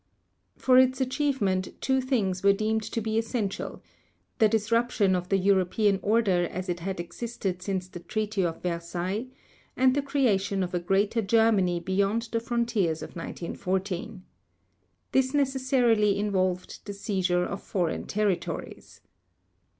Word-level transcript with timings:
For 0.57 0.79
its 0.79 0.99
achievement, 0.99 1.79
two 1.79 2.01
things 2.01 2.41
were 2.41 2.53
deemed 2.53 2.81
to 2.81 2.99
be 3.01 3.19
essential: 3.19 3.83
the 4.39 4.49
disruption 4.49 5.15
of 5.15 5.29
the 5.29 5.37
European 5.37 5.99
order 6.01 6.47
as 6.47 6.69
it 6.69 6.79
had 6.79 6.99
existed 6.99 7.61
since 7.61 7.87
the 7.87 7.99
Treaty 7.99 8.43
of 8.43 8.63
Versailles, 8.63 9.27
and 9.77 9.93
the 9.93 10.01
creation 10.01 10.63
of 10.63 10.73
a 10.73 10.79
Greater 10.79 11.21
Germany 11.21 11.79
beyond 11.79 12.29
the 12.31 12.39
frontiers 12.39 13.03
of 13.03 13.09
1914. 13.09 14.23
This 15.11 15.35
necessarily 15.35 16.17
involved 16.17 16.83
the 16.87 16.93
seizure 16.93 17.43
of 17.45 17.61
foreign 17.61 18.07
territories. 18.07 19.01